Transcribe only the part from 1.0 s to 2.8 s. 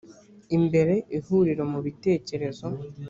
ihuriro mu bitekerezo